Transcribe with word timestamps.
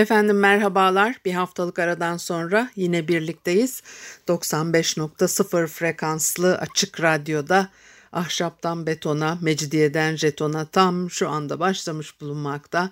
Efendim 0.00 0.38
merhabalar. 0.38 1.16
Bir 1.24 1.32
haftalık 1.32 1.78
aradan 1.78 2.16
sonra 2.16 2.70
yine 2.76 3.08
birlikteyiz. 3.08 3.82
95.0 4.28 5.66
frekanslı 5.66 6.58
açık 6.58 7.00
radyoda 7.00 7.68
ahşaptan 8.12 8.86
betona, 8.86 9.38
mecidiyeden 9.40 10.16
jetona 10.16 10.64
tam 10.64 11.10
şu 11.10 11.28
anda 11.28 11.60
başlamış 11.60 12.20
bulunmakta. 12.20 12.90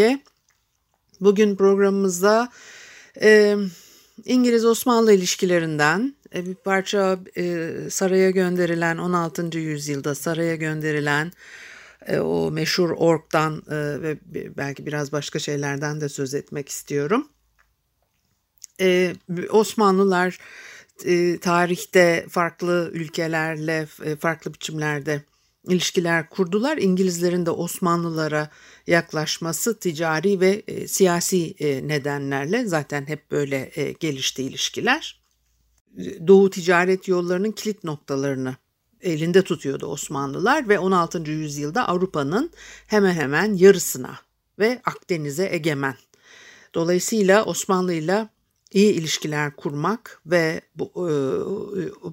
Bugün 1.21 1.57
programımızda 1.57 2.53
e, 3.21 3.57
İngiliz-Osmanlı 4.25 5.13
ilişkilerinden 5.13 6.15
bir 6.35 6.55
parça 6.55 7.19
e, 7.37 7.71
saraya 7.91 8.31
gönderilen 8.31 8.99
16. 8.99 9.59
yüzyılda 9.59 10.15
saraya 10.15 10.57
gönderilen 10.57 11.33
e, 12.07 12.19
o 12.19 12.51
meşhur 12.51 12.91
orktan 12.91 13.63
e, 13.71 14.03
ve 14.03 14.17
belki 14.57 14.87
biraz 14.87 15.13
başka 15.13 15.39
şeylerden 15.39 16.01
de 16.01 16.09
söz 16.09 16.35
etmek 16.35 16.69
istiyorum. 16.69 17.29
E, 18.81 19.15
Osmanlılar 19.51 20.39
e, 21.05 21.39
tarihte 21.39 22.27
farklı 22.29 22.91
ülkelerle 22.93 23.87
e, 24.05 24.17
farklı 24.17 24.55
biçimlerde 24.55 25.23
ilişkiler 25.69 26.29
kurdular. 26.29 26.79
İngilizlerin 26.79 27.47
de 27.47 27.51
Osmanlılara 27.51 28.51
yaklaşması 28.87 29.79
ticari 29.79 30.41
ve 30.41 30.63
e, 30.69 30.89
siyasi 30.89 31.55
e, 31.59 31.89
nedenlerle 31.89 32.65
zaten 32.65 33.09
hep 33.09 33.31
böyle 33.31 33.71
e, 33.75 33.93
gelişti 33.93 34.43
ilişkiler. 34.43 35.22
Doğu 36.27 36.51
ticaret 36.51 37.09
yollarının 37.09 37.53
kilit 37.53 37.85
noktalarını 37.85 38.57
elinde 39.01 39.43
tutuyordu 39.43 39.87
Osmanlılar 39.87 40.69
ve 40.69 40.79
16. 40.79 41.31
yüzyılda 41.31 41.89
Avrupa'nın 41.89 42.51
hemen 42.87 43.15
hemen 43.15 43.55
yarısına 43.55 44.19
ve 44.59 44.81
Akdeniz'e 44.85 45.49
egemen. 45.53 45.95
Dolayısıyla 46.75 47.45
Osmanlı 47.45 47.93
ile 47.93 48.29
iyi 48.73 48.93
ilişkiler 48.93 49.57
kurmak 49.57 50.21
ve 50.27 50.61
bu, 50.75 50.93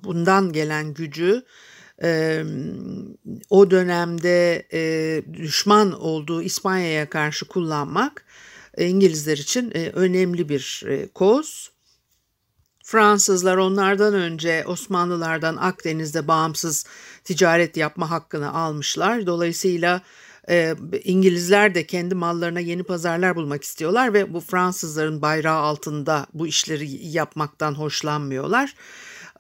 bundan 0.04 0.54
gelen 0.54 0.94
gücü 0.94 1.44
o 3.50 3.72
dönemde 3.72 4.68
düşman 5.34 6.02
olduğu 6.02 6.42
İspanya'ya 6.42 7.10
karşı 7.10 7.48
kullanmak 7.48 8.26
İngilizler 8.78 9.38
için 9.38 9.72
önemli 9.98 10.50
bir 10.50 10.86
koz. 11.14 11.72
Fransızlar 12.90 13.58
onlardan 13.58 14.14
önce 14.14 14.64
Osmanlılardan 14.68 15.56
Akdeniz'de 15.56 16.28
bağımsız 16.28 16.86
ticaret 17.24 17.78
yapma 17.78 18.12
hakkını 18.12 18.54
almışlar. 18.54 19.28
Dolayısıyla 19.28 20.02
e, 20.50 20.76
İngilizler 21.04 21.76
de 21.76 21.86
kendi 21.86 22.16
mallarına 22.16 22.60
yeni 22.60 22.84
pazarlar 22.84 23.36
bulmak 23.36 23.64
istiyorlar 23.64 24.14
ve 24.14 24.34
bu 24.34 24.40
Fransızların 24.40 25.22
bayrağı 25.22 25.60
altında 25.60 26.28
bu 26.34 26.48
işleri 26.48 27.08
yapmaktan 27.08 27.74
hoşlanmıyorlar. 27.74 28.76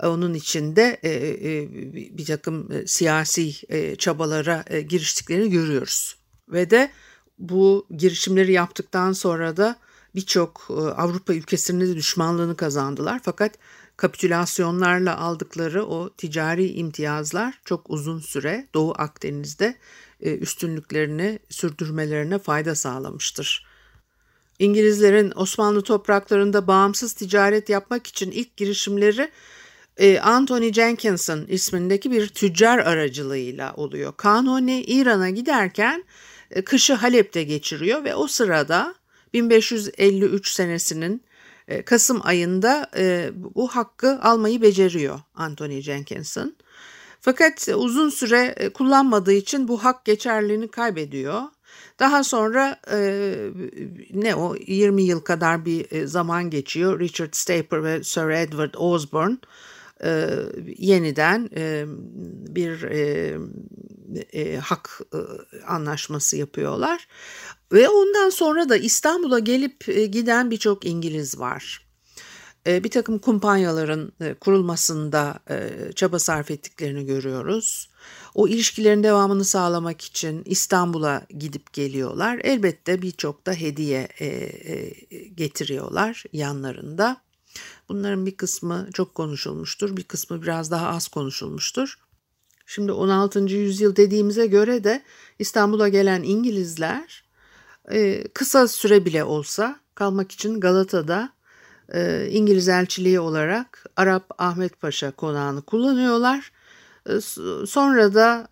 Onun 0.03 0.33
için 0.33 0.75
de 0.75 0.99
e, 1.03 1.09
e, 1.09 1.73
bir 2.17 2.25
takım 2.25 2.71
e, 2.71 2.87
siyasi 2.87 3.53
e, 3.69 3.95
çabalara 3.95 4.63
e, 4.67 4.81
giriştiklerini 4.81 5.49
görüyoruz. 5.49 6.15
Ve 6.49 6.69
de 6.69 6.91
bu 7.39 7.87
girişimleri 7.97 8.51
yaptıktan 8.51 9.13
sonra 9.13 9.57
da 9.57 9.75
birçok 10.15 10.67
e, 10.69 10.73
Avrupa 10.73 11.33
ülkesinde 11.33 11.87
de 11.87 11.95
düşmanlığını 11.95 12.55
kazandılar. 12.57 13.21
Fakat 13.23 13.51
kapitülasyonlarla 13.97 15.17
aldıkları 15.17 15.85
o 15.85 16.09
ticari 16.09 16.71
imtiyazlar 16.71 17.59
çok 17.65 17.89
uzun 17.89 18.19
süre 18.19 18.67
Doğu 18.73 18.93
Akdeniz'de 18.97 19.75
e, 20.21 20.35
üstünlüklerini 20.37 21.39
sürdürmelerine 21.49 22.39
fayda 22.39 22.75
sağlamıştır. 22.75 23.65
İngilizlerin 24.59 25.33
Osmanlı 25.35 25.81
topraklarında 25.81 26.67
bağımsız 26.67 27.13
ticaret 27.13 27.69
yapmak 27.69 28.07
için 28.07 28.31
ilk 28.31 28.57
girişimleri 28.57 29.31
e, 29.97 30.19
Anthony 30.19 30.73
Jenkinson 30.73 31.45
ismindeki 31.47 32.11
bir 32.11 32.27
tüccar 32.27 32.77
aracılığıyla 32.77 33.73
oluyor. 33.73 34.13
Kanuni 34.17 34.81
İran'a 34.81 35.29
giderken 35.29 36.03
kışı 36.65 36.93
Halep'te 36.93 37.43
geçiriyor 37.43 38.03
ve 38.03 38.15
o 38.15 38.27
sırada 38.27 38.95
1553 39.33 40.51
senesinin 40.51 41.23
e, 41.67 41.81
Kasım 41.81 42.21
ayında 42.23 42.89
e, 42.97 43.31
bu 43.35 43.67
hakkı 43.67 44.19
almayı 44.21 44.61
beceriyor 44.61 45.19
Anthony 45.35 45.81
Jenkinson. 45.81 46.55
Fakat 47.21 47.67
uzun 47.75 48.09
süre 48.09 48.53
e, 48.57 48.69
kullanmadığı 48.69 49.33
için 49.33 49.67
bu 49.67 49.83
hak 49.83 50.05
geçerliliğini 50.05 50.67
kaybediyor. 50.67 51.41
Daha 51.99 52.23
sonra 52.23 52.79
ne 54.13 54.35
o 54.35 54.55
20 54.55 55.03
yıl 55.03 55.21
kadar 55.21 55.65
bir 55.65 56.05
zaman 56.05 56.49
geçiyor. 56.49 56.99
Richard 56.99 57.33
Staper 57.33 57.83
ve 57.83 58.03
Sir 58.03 58.29
Edward 58.29 58.73
Osborne 58.77 59.37
yeniden 60.77 61.49
bir 62.55 62.83
hak 64.59 65.01
anlaşması 65.67 66.37
yapıyorlar. 66.37 67.07
Ve 67.71 67.89
ondan 67.89 68.29
sonra 68.29 68.69
da 68.69 68.77
İstanbul'a 68.77 69.39
gelip 69.39 69.89
e, 69.89 70.05
giden 70.05 70.51
birçok 70.51 70.85
İngiliz 70.85 71.39
var. 71.39 71.85
E, 72.67 72.83
bir 72.83 72.89
takım 72.89 73.19
kumpanyaların 73.19 74.11
e, 74.21 74.33
kurulmasında 74.33 75.39
çaba 75.95 76.19
sarf 76.19 76.51
ettiklerini 76.51 77.05
görüyoruz. 77.05 77.89
O 78.35 78.47
ilişkilerin 78.47 79.03
devamını 79.03 79.45
sağlamak 79.45 80.01
için 80.01 80.43
İstanbul'a 80.45 81.25
gidip 81.39 81.73
geliyorlar. 81.73 82.39
Elbette 82.43 83.01
birçok 83.01 83.45
da 83.45 83.53
hediye 83.53 84.07
getiriyorlar 85.35 86.23
yanlarında. 86.33 87.21
Bunların 87.89 88.25
bir 88.25 88.37
kısmı 88.37 88.87
çok 88.93 89.15
konuşulmuştur, 89.15 89.97
bir 89.97 90.03
kısmı 90.03 90.41
biraz 90.41 90.71
daha 90.71 90.87
az 90.87 91.07
konuşulmuştur. 91.07 91.99
Şimdi 92.65 92.91
16. 92.91 93.39
yüzyıl 93.39 93.95
dediğimize 93.95 94.47
göre 94.47 94.83
de 94.83 95.03
İstanbul'a 95.39 95.87
gelen 95.89 96.23
İngilizler 96.23 97.23
e, 97.91 98.27
kısa 98.27 98.67
süre 98.67 99.05
bile 99.05 99.23
olsa 99.23 99.79
kalmak 99.95 100.31
için 100.31 100.59
Galata'da 100.59 101.29
e, 101.93 102.27
İngiliz 102.31 102.69
elçiliği 102.69 103.19
olarak 103.19 103.85
Arap 103.95 104.31
Ahmet 104.37 104.81
Paşa 104.81 105.11
konağını 105.11 105.61
kullanıyorlar. 105.61 106.51
E, 107.09 107.21
sonra 107.67 108.13
da 108.13 108.47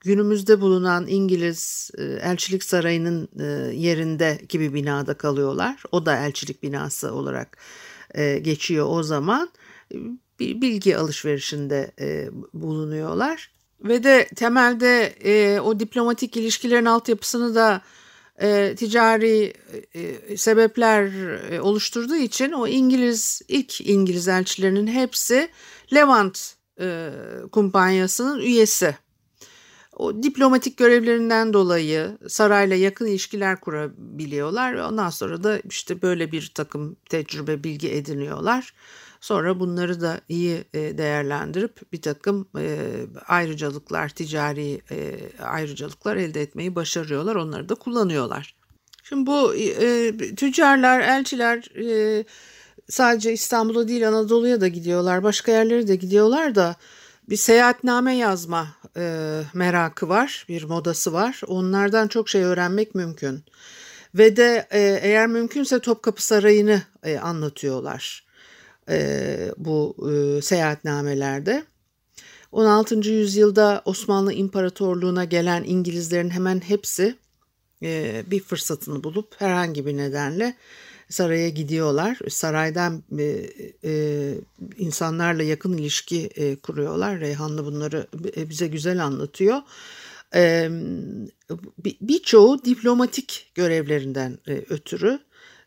günümüzde 0.00 0.60
bulunan 0.60 1.06
İngiliz 1.06 1.90
elçilik 2.20 2.64
sarayının 2.64 3.28
e, 3.40 3.76
yerindeki 3.76 4.60
bir 4.60 4.74
binada 4.74 5.14
kalıyorlar. 5.14 5.82
O 5.92 6.06
da 6.06 6.16
elçilik 6.16 6.62
binası 6.62 7.12
olarak 7.12 7.58
geçiyor 8.42 8.86
o 8.90 9.02
zaman. 9.02 9.50
Bir 10.40 10.60
bilgi 10.60 10.96
alışverişinde 10.96 11.92
e, 12.00 12.28
bulunuyorlar. 12.54 13.50
Ve 13.80 14.04
de 14.04 14.28
temelde 14.36 15.14
e, 15.24 15.60
o 15.60 15.80
diplomatik 15.80 16.36
ilişkilerin 16.36 16.84
altyapısını 16.84 17.54
da 17.54 17.82
e, 18.40 18.74
ticari 18.76 19.52
e, 19.94 20.36
sebepler 20.36 21.02
e, 21.50 21.60
oluşturduğu 21.60 22.16
için 22.16 22.52
o 22.52 22.66
İngiliz 22.66 23.42
ilk 23.48 23.80
İngiliz 23.80 24.28
elçilerinin 24.28 24.86
hepsi 24.86 25.48
Levant 25.94 26.54
e, 26.80 27.10
kumpanyasının 27.52 28.40
üyesi. 28.40 28.96
O 29.96 30.22
diplomatik 30.22 30.76
görevlerinden 30.76 31.52
dolayı 31.52 32.18
sarayla 32.28 32.76
yakın 32.76 33.06
ilişkiler 33.06 33.60
kurabiliyorlar 33.60 34.76
ve 34.76 34.82
ondan 34.82 35.10
sonra 35.10 35.44
da 35.44 35.58
işte 35.70 36.02
böyle 36.02 36.32
bir 36.32 36.52
takım 36.54 36.96
tecrübe 37.08 37.64
bilgi 37.64 37.90
ediniyorlar. 37.92 38.74
Sonra 39.20 39.60
bunları 39.60 40.00
da 40.00 40.20
iyi 40.28 40.64
e, 40.74 40.98
değerlendirip 40.98 41.92
bir 41.92 42.02
takım 42.02 42.48
e, 42.58 42.78
ayrıcalıklar, 43.26 44.08
ticari 44.08 44.80
e, 44.90 45.18
ayrıcalıklar 45.42 46.16
elde 46.16 46.42
etmeyi 46.42 46.74
başarıyorlar. 46.74 47.36
Onları 47.36 47.68
da 47.68 47.74
kullanıyorlar. 47.74 48.56
Şimdi 49.02 49.26
bu 49.26 49.54
tüccarlar, 50.36 51.00
elçiler 51.00 51.68
sadece 52.88 53.32
İstanbul'a 53.32 53.88
değil 53.88 54.08
Anadolu'ya 54.08 54.60
da 54.60 54.68
gidiyorlar. 54.68 55.22
Başka 55.22 55.52
yerlere 55.52 55.88
de 55.88 55.96
gidiyorlar 55.96 56.54
da 56.54 56.76
bir 57.28 57.36
seyahatname 57.36 58.16
yazma 58.16 58.68
e, 58.96 59.42
merakı 59.54 60.08
var, 60.08 60.46
bir 60.48 60.64
modası 60.64 61.12
var. 61.12 61.40
Onlardan 61.46 62.08
çok 62.08 62.28
şey 62.28 62.42
öğrenmek 62.42 62.94
mümkün. 62.94 63.44
Ve 64.14 64.36
de 64.36 64.68
e, 64.70 64.98
eğer 65.02 65.26
mümkünse 65.26 65.80
Topkapı 65.80 66.24
Sarayı'nı 66.24 66.82
e, 67.02 67.18
anlatıyorlar 67.18 68.26
e, 68.88 69.38
bu 69.56 69.96
e, 70.12 70.42
seyahatnamelerde. 70.42 71.64
16. 72.52 72.94
yüzyılda 72.94 73.82
Osmanlı 73.84 74.32
İmparatorluğu'na 74.32 75.24
gelen 75.24 75.64
İngilizlerin 75.64 76.30
hemen 76.30 76.60
hepsi 76.60 77.16
e, 77.82 78.22
bir 78.26 78.40
fırsatını 78.40 79.04
bulup 79.04 79.40
herhangi 79.40 79.86
bir 79.86 79.96
nedenle 79.96 80.56
saraya 81.08 81.48
gidiyorlar. 81.48 82.18
Saraydan 82.28 83.02
e, 83.18 83.50
e, 83.84 84.34
insanlarla 84.78 85.42
yakın 85.42 85.76
ilişki 85.76 86.26
e, 86.26 86.56
kuruyorlar. 86.56 87.20
Reyhanlı 87.20 87.64
bunları 87.64 88.06
e, 88.36 88.48
bize 88.48 88.66
güzel 88.66 89.04
anlatıyor. 89.04 89.58
E, 90.34 90.70
Birçoğu 92.00 92.64
diplomatik 92.64 93.52
görevlerinden 93.54 94.38
e, 94.48 94.52
ötürü 94.52 95.18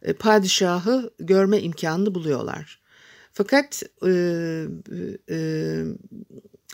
e, 0.02 0.14
padişahı 0.14 1.12
görme 1.20 1.60
imkanını 1.60 2.16
buluyorlar. 2.16 2.80
Fakat 3.34 3.84
e, 4.06 4.12
e, 5.30 5.38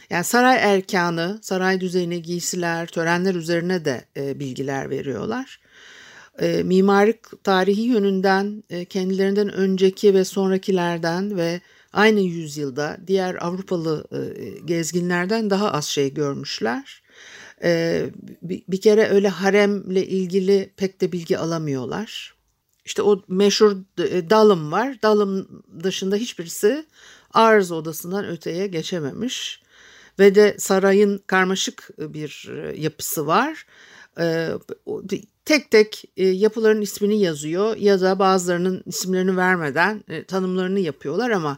yani 0.09 0.23
saray 0.23 0.57
erkanı, 0.61 1.39
saray 1.41 1.81
düzeni, 1.81 2.21
giysiler, 2.21 2.87
törenler 2.87 3.35
üzerine 3.35 3.85
de 3.85 4.05
e, 4.17 4.39
bilgiler 4.39 4.89
veriyorlar. 4.89 5.59
E, 6.39 6.63
mimarlık 6.63 7.43
tarihi 7.43 7.81
yönünden 7.81 8.63
e, 8.69 8.85
kendilerinden 8.85 9.53
önceki 9.53 10.13
ve 10.13 10.25
sonrakilerden 10.25 11.37
ve 11.37 11.61
aynı 11.93 12.19
yüzyılda 12.19 12.97
diğer 13.07 13.35
Avrupalı 13.45 14.07
e, 14.11 14.59
gezginlerden 14.65 15.49
daha 15.49 15.71
az 15.71 15.85
şey 15.85 16.13
görmüşler. 16.13 17.03
E, 17.63 18.03
bir, 18.41 18.63
bir 18.67 18.81
kere 18.81 19.09
öyle 19.09 19.27
haremle 19.29 20.07
ilgili 20.07 20.73
pek 20.77 21.01
de 21.01 21.11
bilgi 21.11 21.37
alamıyorlar. 21.37 22.35
İşte 22.85 23.01
o 23.01 23.21
meşhur 23.27 23.77
e, 23.97 24.29
dalım 24.29 24.71
var. 24.71 24.97
Dalım 25.03 25.63
dışında 25.83 26.15
hiçbirisi 26.15 26.85
arz 27.33 27.71
odasından 27.71 28.27
öteye 28.27 28.67
geçememiş. 28.67 29.61
Ve 30.19 30.35
de 30.35 30.55
sarayın 30.59 31.21
karmaşık 31.27 31.89
bir 31.97 32.49
e, 32.51 32.81
yapısı 32.81 33.27
var. 33.27 33.65
E, 35.45 35.47
tek 35.47 35.71
tek 35.71 36.03
yapıların 36.17 36.81
ismini 36.81 37.19
yazıyor 37.19 37.77
ya 37.77 38.01
da 38.01 38.19
bazılarının 38.19 38.83
isimlerini 38.85 39.37
vermeden 39.37 40.03
tanımlarını 40.27 40.79
yapıyorlar 40.79 41.29
ama 41.29 41.57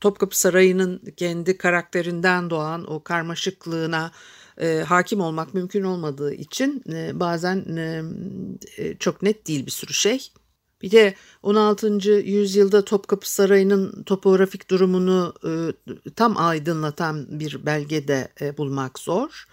Topkapı 0.00 0.38
Sarayı'nın 0.38 1.02
kendi 1.16 1.58
karakterinden 1.58 2.50
doğan 2.50 2.92
o 2.92 3.02
karmaşıklığına 3.02 4.12
e, 4.60 4.84
hakim 4.86 5.20
olmak 5.20 5.54
mümkün 5.54 5.82
olmadığı 5.82 6.34
için 6.34 6.82
e, 6.92 7.20
bazen 7.20 7.76
e, 7.76 8.02
e, 8.76 8.96
çok 8.98 9.22
net 9.22 9.46
değil 9.46 9.66
bir 9.66 9.70
sürü 9.70 9.92
şey. 9.92 10.32
Bir 10.82 10.90
de 10.90 11.14
16. 11.42 12.10
yüzyılda 12.10 12.84
Topkapı 12.84 13.32
Sarayı'nın 13.32 14.02
topografik 14.02 14.70
durumunu 14.70 15.34
e, 15.44 15.52
tam 16.16 16.36
aydınlatan 16.36 17.40
bir 17.40 17.66
belge 17.66 18.08
de 18.08 18.28
e, 18.40 18.56
bulmak 18.56 18.98
zor 18.98 19.46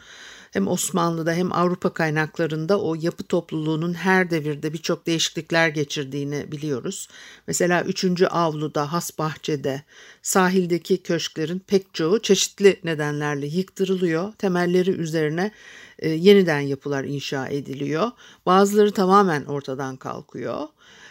hem 0.52 0.68
Osmanlı'da 0.68 1.34
hem 1.34 1.54
Avrupa 1.54 1.94
kaynaklarında 1.94 2.82
o 2.82 2.96
yapı 2.96 3.24
topluluğunun 3.24 3.94
her 3.94 4.30
devirde 4.30 4.74
birçok 4.74 5.08
değişiklikler 5.08 5.68
geçirdiğini 5.68 6.52
biliyoruz. 6.52 7.08
Mesela 7.48 7.84
3. 7.84 8.06
avluda, 8.30 8.94
has 8.94 9.18
bahçede, 9.18 9.84
sahildeki 10.22 11.04
köşklerin 11.04 11.60
pek 11.60 11.94
çoğu 11.94 12.22
çeşitli 12.22 12.80
nedenlerle 12.84 13.48
yıktırılıyor. 13.48 14.34
Temelleri 14.34 14.92
üzerine 14.92 15.52
e, 16.00 16.10
yeniden 16.10 16.60
yapılar 16.60 17.04
inşa 17.04 17.48
ediliyor. 17.48 18.12
Bazıları 18.46 18.92
tamamen 18.92 19.46
ortadan 19.46 19.98
kalkıyor. 19.98 20.68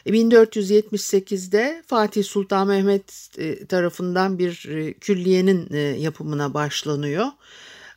1478'de 0.06 1.58
e, 1.58 1.82
Fatih 1.86 2.24
Sultan 2.24 2.66
Mehmet 2.66 3.28
e, 3.38 3.66
tarafından 3.66 4.38
bir 4.38 4.68
e, 4.68 4.92
külliyenin 4.92 5.74
yapımına 5.96 6.54
başlanıyor. 6.54 7.26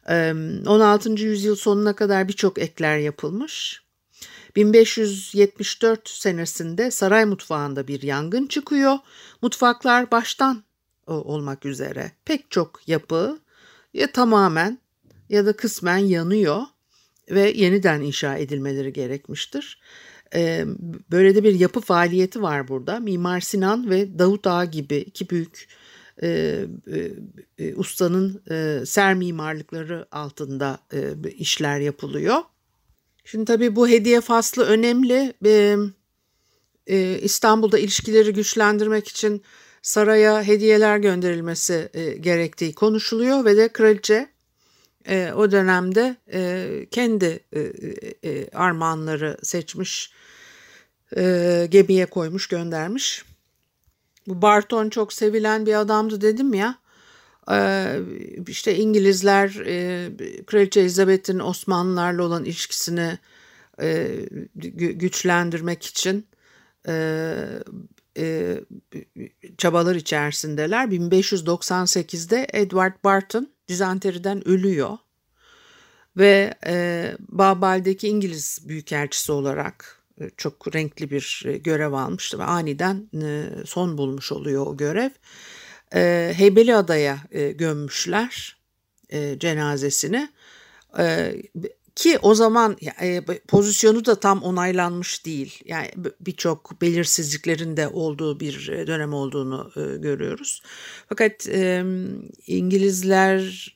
16. 0.07 1.09
yüzyıl 1.09 1.55
sonuna 1.55 1.95
kadar 1.95 2.27
birçok 2.27 2.57
ekler 2.57 2.97
yapılmış. 2.97 3.81
1574 4.55 6.09
senesinde 6.09 6.91
saray 6.91 7.25
mutfağında 7.25 7.87
bir 7.87 8.01
yangın 8.01 8.47
çıkıyor. 8.47 8.97
Mutfaklar 9.41 10.11
baştan 10.11 10.63
olmak 11.07 11.65
üzere 11.65 12.11
pek 12.25 12.51
çok 12.51 12.87
yapı 12.87 13.39
ya 13.93 14.11
tamamen 14.11 14.79
ya 15.29 15.45
da 15.45 15.53
kısmen 15.53 15.97
yanıyor 15.97 16.61
ve 17.29 17.51
yeniden 17.55 18.01
inşa 18.01 18.37
edilmeleri 18.37 18.93
gerekmiştir. 18.93 19.81
Böyle 21.11 21.35
de 21.35 21.43
bir 21.43 21.59
yapı 21.59 21.81
faaliyeti 21.81 22.41
var 22.41 22.67
burada. 22.67 22.99
Mimar 22.99 23.39
Sinan 23.39 23.89
ve 23.89 24.19
Davut 24.19 24.47
Ağa 24.47 24.65
gibi 24.65 24.95
iki 24.95 25.29
büyük 25.29 25.67
e, 26.23 26.27
e, 26.27 27.11
e, 27.57 27.75
ustanın 27.75 28.41
e, 28.51 28.85
ser 28.85 29.13
mimarlıkları 29.13 30.07
altında 30.11 30.79
e, 30.93 31.29
işler 31.29 31.79
yapılıyor. 31.79 32.37
Şimdi 33.25 33.45
tabii 33.45 33.75
bu 33.75 33.87
hediye 33.87 34.21
faslı 34.21 34.63
önemli. 34.63 35.33
E, 35.45 35.77
e, 36.87 37.19
İstanbul'da 37.21 37.79
ilişkileri 37.79 38.33
güçlendirmek 38.33 39.07
için 39.07 39.41
saraya 39.81 40.43
hediyeler 40.43 40.97
gönderilmesi 40.97 41.89
e, 41.93 42.13
gerektiği 42.13 42.73
konuşuluyor 42.73 43.45
ve 43.45 43.57
de 43.57 43.67
kraliçe 43.67 44.29
e, 45.07 45.31
o 45.35 45.51
dönemde 45.51 46.15
e, 46.33 46.87
kendi 46.91 47.39
e, 47.53 47.59
e, 48.23 48.49
armağanları 48.49 49.37
seçmiş, 49.43 50.11
e, 51.17 51.67
gemiye 51.71 52.05
koymuş, 52.05 52.47
göndermiş. 52.47 53.25
Bu 54.27 54.41
Barton 54.41 54.89
çok 54.89 55.13
sevilen 55.13 55.65
bir 55.65 55.73
adamdı 55.73 56.21
dedim 56.21 56.53
ya. 56.53 56.75
Ee, 57.51 57.99
işte 58.47 58.75
İngilizler 58.75 59.63
e, 59.65 60.09
Kraliçe 60.45 60.79
Elizabeth'in 60.79 61.39
Osmanlılarla 61.39 62.23
olan 62.23 62.45
ilişkisini 62.45 63.17
e, 63.81 64.07
güçlendirmek 64.75 65.85
için 65.85 66.27
e, 66.87 67.45
çabalar 69.57 69.95
içerisindeler. 69.95 70.85
1598'de 70.85 72.47
Edward 72.53 72.93
Barton 73.03 73.49
dizanteriden 73.67 74.47
ölüyor 74.47 74.97
ve 76.17 76.53
Babal'deki 77.29 78.07
İngiliz 78.07 78.59
büyükelçisi 78.67 79.31
olarak 79.31 80.00
çok 80.37 80.75
renkli 80.75 81.11
bir 81.11 81.43
e, 81.45 81.57
görev 81.57 81.93
almıştı 81.93 82.39
ve 82.39 82.43
aniden 82.43 83.09
e, 83.21 83.45
son 83.65 83.97
bulmuş 83.97 84.31
oluyor 84.31 84.67
o 84.67 84.77
görev. 84.77 85.09
Heybeliada'ya 86.33 87.17
gömmüşler 87.55 88.57
cenazesini. 89.37 90.29
Ki 91.95 92.19
o 92.21 92.35
zaman 92.35 92.77
e, 93.01 93.21
pozisyonu 93.47 94.05
da 94.05 94.15
tam 94.15 94.43
onaylanmış 94.43 95.25
değil. 95.25 95.59
Yani 95.65 95.91
birçok 96.21 96.81
belirsizliklerin 96.81 97.77
de 97.77 97.87
olduğu 97.87 98.39
bir 98.39 98.69
e, 98.69 98.87
dönem 98.87 99.13
olduğunu 99.13 99.71
e, 99.75 99.97
görüyoruz. 99.97 100.61
Fakat 101.09 101.47
e, 101.47 101.83
İngilizler 102.47 103.75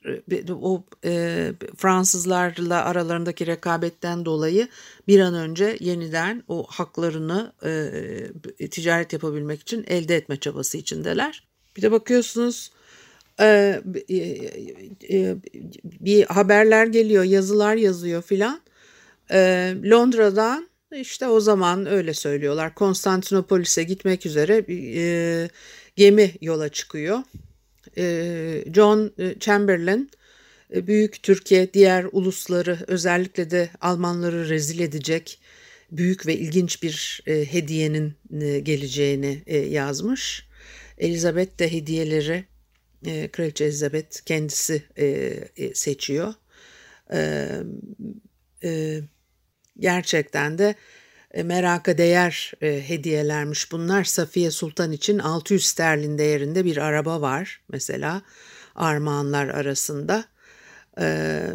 o 0.50 0.84
e, 1.06 1.52
Fransızlarla 1.78 2.86
aralarındaki 2.86 3.48
rekabetten 3.48 4.26
dolayı 4.26 4.68
bir 5.08 5.20
an 5.20 5.34
önce 5.34 5.78
yeniden 5.80 6.44
o 6.48 6.68
haklarını 6.70 7.54
e, 8.60 8.70
ticaret 8.70 9.14
yapabilmek 9.14 9.62
için 9.62 9.86
elde 9.88 10.16
etme 10.16 10.38
çabası 10.38 10.78
içindeler. 10.78 11.44
Bir 11.78 11.82
de 11.82 11.92
bakıyorsunuz 11.92 12.72
e, 13.40 13.82
e, 15.12 15.36
bir 15.84 16.24
haberler 16.24 16.86
geliyor, 16.86 17.24
yazılar 17.24 17.76
yazıyor 17.76 18.22
filan. 18.22 18.62
E, 19.32 19.74
Londra'dan 19.86 20.70
işte 20.96 21.28
o 21.28 21.40
zaman 21.40 21.86
öyle 21.86 22.14
söylüyorlar. 22.14 22.76
Konstantinopolis'e 22.76 23.84
gitmek 23.84 24.26
üzere 24.26 24.66
e, 24.70 25.50
gemi 25.96 26.32
yola 26.42 26.70
çıkıyor. 26.70 27.20
E, 27.98 28.64
John 28.74 29.12
Chamberlain 29.40 30.10
büyük 30.72 31.24
Türkiye 31.24 31.74
diğer 31.74 32.06
ulusları 32.12 32.80
özellikle 32.88 33.52
de 33.52 33.70
Almanları 33.82 34.50
rezil 34.50 34.80
edecek 34.80 35.40
büyük 35.92 36.28
ve 36.28 36.38
ilginç 36.38 36.84
bir 36.84 37.24
e, 37.28 37.54
hediyenin 37.54 38.14
e, 38.42 38.60
geleceğini 38.60 39.44
e, 39.48 39.58
yazmış. 39.58 40.46
Elizabeth 40.98 41.60
de 41.60 41.72
hediyeleri 41.72 42.46
e, 43.06 43.28
Kraliçe 43.28 43.66
Elizabeth 43.66 44.22
kendisi 44.26 44.84
e, 44.98 45.06
e, 45.58 45.76
seçiyor. 45.76 46.34
E, 47.14 47.50
e, 48.64 49.02
gerçekten 49.80 50.58
de 50.58 50.76
e, 51.32 51.44
meraka 51.44 51.98
değer 51.98 52.54
e, 52.62 52.90
hediyelermiş 52.90 53.72
bunlar. 53.72 54.04
Safiye 54.04 54.52
Sultan 54.52 54.92
için 54.92 55.20
600 55.20 55.66
sterlin 55.66 56.18
değerinde 56.18 56.66
bir 56.66 56.78
araba 56.78 57.22
var 57.22 57.62
mesela. 57.70 58.22
armağanlar 58.76 59.48
arasında. 59.48 60.26
E, 61.00 61.48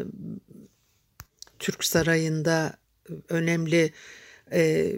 Türk 1.58 1.84
Sarayı'nda 1.84 2.76
önemli 3.28 3.92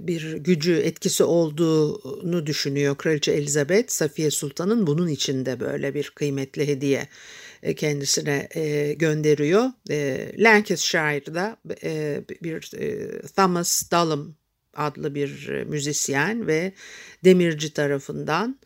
bir 0.06 0.32
gücü 0.32 0.74
etkisi 0.74 1.24
olduğunu 1.24 2.46
düşünüyor 2.46 2.96
Kraliçe 2.96 3.32
Elizabeth. 3.32 3.90
Safiye 3.90 4.30
Sultan'ın 4.30 4.86
bunun 4.86 5.08
içinde 5.08 5.60
böyle 5.60 5.94
bir 5.94 6.10
kıymetli 6.10 6.68
hediye 6.68 7.08
e, 7.62 7.74
kendisine 7.74 8.48
e, 8.54 8.92
gönderiyor. 8.92 9.64
Lancashire'da 10.38 11.56
bir 12.42 12.70
Thomas 13.36 13.90
Dallam 13.90 14.34
adlı 14.74 15.14
bir 15.14 15.62
müzisyen 15.64 16.46
ve 16.46 16.72
demirci 17.24 17.72
tarafından 17.72 18.58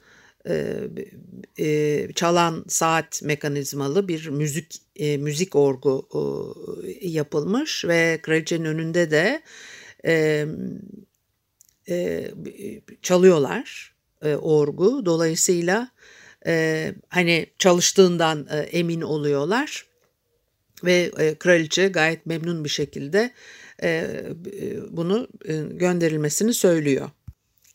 çalan 2.14 2.64
saat 2.68 3.22
mekanizmalı 3.22 4.08
bir 4.08 4.28
müzik 4.28 4.82
müzik 5.18 5.56
orgu 5.56 6.08
yapılmış 7.00 7.84
ve 7.84 8.18
kraliçenin 8.22 8.64
önünde 8.64 9.10
de 9.10 9.42
e, 10.04 10.46
e, 11.88 12.30
çalıyorlar 13.02 13.94
e, 14.22 14.34
orgu. 14.34 15.06
Dolayısıyla 15.06 15.90
e, 16.46 16.94
hani 17.08 17.46
çalıştığından 17.58 18.46
e, 18.50 18.56
emin 18.56 19.00
oluyorlar 19.00 19.86
ve 20.84 21.10
e, 21.18 21.34
kraliçe 21.34 21.88
gayet 21.88 22.26
memnun 22.26 22.64
bir 22.64 22.68
şekilde 22.68 23.30
e, 23.82 24.22
bunu 24.90 25.28
e, 25.44 25.54
gönderilmesini 25.70 26.54
söylüyor. 26.54 27.10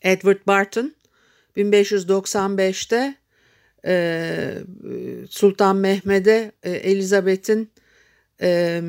Edward 0.02 0.46
Barton 0.46 0.94
1595'te 1.56 3.14
e, 3.86 4.58
Sultan 5.30 5.76
Mehmet'e 5.76 6.52
e, 6.62 6.70
Elizabeth'in 6.70 7.71
e, 8.42 8.82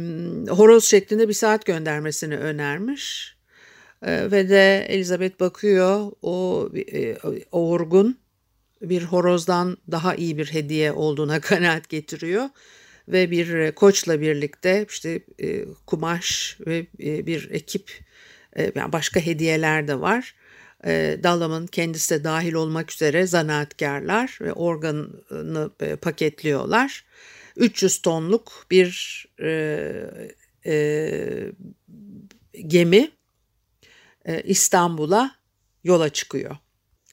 horoz 0.49 0.85
şeklinde 0.85 1.27
bir 1.27 1.33
saat 1.33 1.65
göndermesini 1.65 2.37
önermiş. 2.37 3.35
E, 4.01 4.31
ve 4.31 4.49
de 4.49 4.85
Elizabeth 4.89 5.39
bakıyor 5.39 6.11
o, 6.21 6.69
e, 6.93 7.17
orgun 7.51 8.17
bir 8.81 9.03
horozdan 9.03 9.77
daha 9.91 10.15
iyi 10.15 10.37
bir 10.37 10.53
hediye 10.53 10.91
olduğuna 10.91 11.39
kanaat 11.41 11.89
getiriyor 11.89 12.49
ve 13.07 13.31
bir 13.31 13.71
koçla 13.71 14.21
birlikte 14.21 14.85
işte 14.89 15.19
e, 15.39 15.65
kumaş 15.87 16.57
ve 16.67 16.87
e, 17.03 17.25
bir 17.25 17.51
ekip 17.51 17.91
e, 18.57 18.71
yani 18.75 18.93
başka 18.93 19.19
hediyeler 19.19 19.87
de 19.87 19.99
var. 19.99 20.35
E, 20.85 21.19
Dallam'ın 21.23 21.67
kendisi 21.67 22.15
de 22.15 22.23
dahil 22.23 22.53
olmak 22.53 22.91
üzere 22.91 23.27
zanaatkarlar 23.27 24.37
ve 24.41 24.53
organı 24.53 25.71
e, 25.81 25.95
paketliyorlar 25.95 27.05
300 27.57 28.01
tonluk 28.01 28.65
bir 28.71 29.25
e, 29.41 29.49
e, 30.65 31.51
gemi 32.67 33.11
e, 34.25 34.41
İstanbul'a 34.41 35.35
yola 35.83 36.09
çıkıyor. 36.09 36.57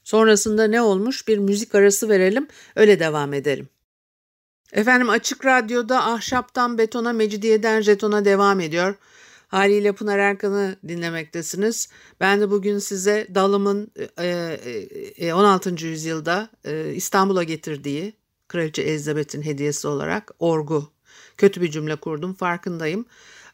Sonrasında 0.05 0.65
ne 0.65 0.83
olmuş? 0.83 1.29
Bir 1.29 1.39
müzik 1.39 1.75
arası 1.75 2.09
verelim, 2.09 2.49
öyle 2.77 3.01
devam 3.01 3.33
edelim. 3.33 3.69
Efendim 4.73 5.11
Açık 5.11 5.47
Radyo'da 5.47 6.07
ahşaptan 6.07 6.79
betona, 6.79 7.13
mecidiyeden 7.13 7.81
jetona 7.81 8.25
devam 8.25 8.61
ediyor. 8.61 8.95
Haliyle 9.49 9.93
Pınar 9.93 10.19
Erkan'ı 10.19 10.77
dinlemektesiniz. 10.89 11.89
Ben 12.21 12.41
de 12.41 12.51
bugün 12.51 12.79
size 12.79 13.27
Dalım'ın 13.35 13.91
16. 15.33 15.71
E, 15.71 15.89
yüzyılda 15.89 16.51
İstanbul'a 16.95 17.43
getirdiği 17.43 18.20
Kraliçe 18.51 18.83
Elizabeth'in 18.83 19.43
hediyesi 19.43 19.89
olarak 19.89 20.31
orgu. 20.39 20.91
Kötü 21.37 21.61
bir 21.63 21.71
cümle 21.71 21.97
kurdum 21.97 22.35
farkındayım. 22.35 23.05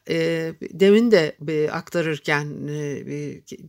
E, 0.08 0.54
demin 0.72 1.10
de 1.10 1.36
e, 1.48 1.70
aktarırken 1.70 2.68
e, 2.68 3.04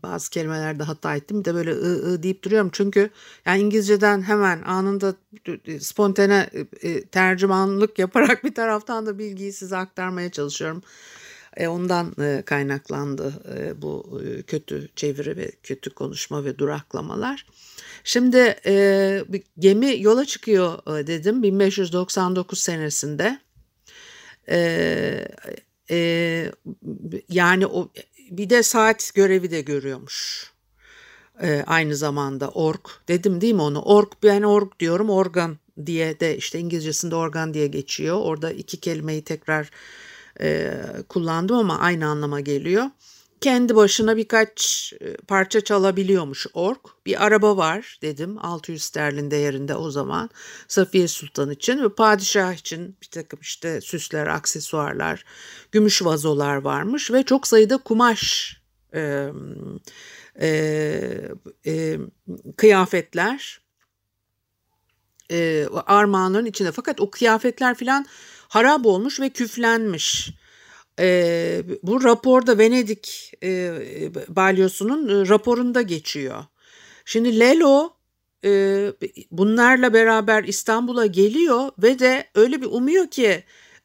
bazı 0.03 0.29
kelimelerde 0.29 0.83
hata 0.83 1.15
ettim. 1.15 1.39
Bir 1.39 1.45
de 1.45 1.53
böyle 1.53 1.71
ı, 1.71 2.13
ı 2.13 2.23
deyip 2.23 2.43
duruyorum. 2.43 2.69
Çünkü 2.73 3.09
yani 3.45 3.61
İngilizceden 3.61 4.21
hemen 4.21 4.61
anında 4.61 5.15
spontane 5.79 6.49
e, 6.81 7.01
tercümanlık 7.01 7.99
yaparak 7.99 8.43
bir 8.43 8.55
taraftan 8.55 9.05
da 9.05 9.19
bilgiyi 9.19 9.53
size 9.53 9.77
aktarmaya 9.77 10.31
çalışıyorum. 10.31 10.83
E, 11.57 11.67
ondan 11.67 12.15
e, 12.21 12.41
kaynaklandı 12.45 13.33
e, 13.57 13.81
bu 13.81 14.21
e, 14.25 14.41
kötü 14.41 14.89
çeviri 14.95 15.37
ve 15.37 15.51
kötü 15.63 15.89
konuşma 15.89 16.45
ve 16.45 16.57
duraklamalar. 16.57 17.45
Şimdi 18.03 18.55
e, 18.65 19.23
gemi 19.59 20.01
yola 20.01 20.25
çıkıyor 20.25 20.85
dedim 21.07 21.43
1599 21.43 22.59
senesinde. 22.59 23.39
Yani 27.29 27.67
o 27.67 27.91
bir 28.31 28.49
de 28.49 28.63
saat 28.63 29.11
görevi 29.13 29.51
de 29.51 29.61
görüyormuş. 29.61 30.51
Aynı 31.65 31.95
zamanda 31.95 32.49
ork 32.49 32.89
dedim 33.07 33.41
değil 33.41 33.53
mi 33.53 33.61
onu? 33.61 33.81
Ork 33.81 34.23
ben 34.23 34.41
ork 34.41 34.79
diyorum 34.79 35.09
organ 35.09 35.57
diye 35.85 36.19
de 36.19 36.37
işte 36.37 36.59
İngilizcesinde 36.59 37.15
organ 37.15 37.53
diye 37.53 37.67
geçiyor. 37.67 38.17
Orada 38.21 38.51
iki 38.51 38.79
kelimeyi 38.79 39.23
tekrar 39.23 39.71
e, 40.41 40.73
kullandım 41.09 41.57
ama 41.57 41.79
aynı 41.79 42.07
anlama 42.07 42.39
geliyor 42.39 42.85
kendi 43.41 43.75
başına 43.75 44.17
birkaç 44.17 44.93
e, 45.01 45.17
parça 45.17 45.61
çalabiliyormuş 45.61 46.47
ork. 46.53 46.79
Bir 47.05 47.25
araba 47.25 47.57
var 47.57 47.99
dedim 48.01 48.37
600 48.45 48.83
sterlin 48.83 49.31
değerinde 49.31 49.75
o 49.75 49.91
zaman 49.91 50.29
Safiye 50.67 51.07
Sultan 51.07 51.51
için 51.51 51.83
ve 51.83 51.89
padişah 51.89 52.53
için 52.53 52.97
bir 53.01 53.07
takım 53.07 53.39
işte 53.41 53.81
süsler, 53.81 54.27
aksesuarlar, 54.27 55.25
gümüş 55.71 56.05
vazolar 56.05 56.55
varmış 56.55 57.11
ve 57.11 57.23
çok 57.23 57.47
sayıda 57.47 57.77
kumaş 57.77 58.57
e, 58.93 59.29
e, 60.41 60.49
e, 61.65 61.97
kıyafetler 62.57 63.61
e, 65.31 65.67
armağanların 65.85 66.45
içinde. 66.45 66.71
Fakat 66.71 67.01
o 67.01 67.11
kıyafetler 67.11 67.75
filan 67.75 68.05
harap 68.49 68.85
olmuş 68.85 69.19
ve 69.19 69.29
küflenmiş. 69.29 70.29
E, 70.99 71.61
bu 71.83 72.03
raporda 72.03 72.57
Venedik 72.57 73.33
e, 73.43 73.73
balyosunun 74.27 75.09
e, 75.09 75.29
raporunda 75.29 75.81
geçiyor. 75.81 76.43
Şimdi 77.05 77.39
Lelo 77.39 77.93
e, 78.45 78.91
bunlarla 79.31 79.93
beraber 79.93 80.43
İstanbul'a 80.43 81.05
geliyor 81.05 81.71
ve 81.77 81.99
de 81.99 82.29
öyle 82.35 82.61
bir 82.61 82.67
umuyor 82.71 83.07
ki 83.07 83.43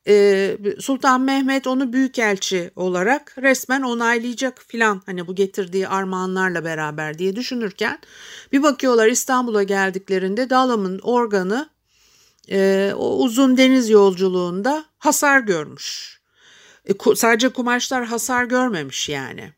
e, 0.09 0.57
Sultan 0.78 1.21
Mehmet 1.21 1.66
onu 1.66 1.92
büyükelçi 1.92 2.71
olarak 2.76 3.35
resmen 3.42 3.83
onaylayacak 3.83 4.62
filan 4.69 5.02
hani 5.07 5.26
bu 5.26 5.35
getirdiği 5.35 5.88
armağanlarla 5.88 6.64
beraber 6.64 7.19
diye 7.19 7.37
düşünürken 7.37 7.99
bir 8.52 8.62
bakıyorlar 8.62 9.07
İstanbul'a 9.07 9.62
geldiklerinde 9.62 10.50
Dalam'ın 10.50 10.99
organı 10.99 11.69
e, 12.50 12.92
o 12.96 13.18
uzun 13.18 13.56
deniz 13.56 13.90
yolculuğunda 13.90 14.84
hasar 14.99 15.40
görmüş. 15.40 16.20
E, 16.84 17.14
sadece 17.14 17.49
kumaşlar 17.49 18.04
hasar 18.04 18.44
görmemiş 18.44 19.08
yani. 19.08 19.52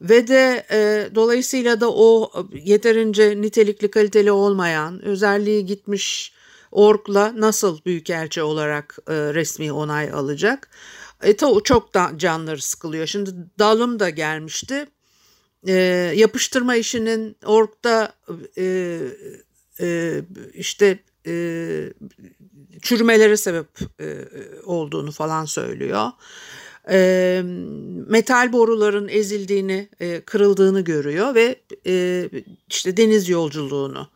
Ve 0.00 0.28
de 0.28 0.66
e, 0.70 1.08
dolayısıyla 1.14 1.80
da 1.80 1.92
o 1.92 2.32
yeterince 2.64 3.40
nitelikli 3.40 3.90
kaliteli 3.90 4.32
olmayan 4.32 5.04
özelliği 5.04 5.66
gitmiş 5.66 6.32
orkla 6.72 7.32
nasıl 7.36 7.84
büyükelçi 7.86 8.42
olarak 8.42 8.98
e, 9.08 9.14
resmi 9.14 9.72
onay 9.72 10.12
alacak? 10.12 10.70
E, 11.22 11.36
ta, 11.36 11.52
çok 11.64 11.94
da 11.94 12.12
canları 12.16 12.62
sıkılıyor. 12.62 13.06
Şimdi 13.06 13.30
dalım 13.58 14.00
da 14.00 14.10
gelmişti. 14.10 14.86
E, 15.66 15.72
yapıştırma 16.16 16.76
işinin 16.76 17.36
orkta 17.44 18.12
e, 18.58 18.98
e, 19.80 20.20
işte 20.54 20.98
e, 21.26 21.92
çürümelere 22.82 23.36
sebep 23.36 23.66
e, 24.00 24.26
olduğunu 24.64 25.12
falan 25.12 25.44
söylüyor. 25.44 26.10
E, 26.90 27.42
metal 28.06 28.52
boruların 28.52 29.08
ezildiğini, 29.08 29.88
e, 30.00 30.20
kırıldığını 30.20 30.80
görüyor 30.80 31.34
ve 31.34 31.56
e, 31.86 32.28
işte 32.68 32.96
deniz 32.96 33.28
yolculuğunu, 33.28 34.08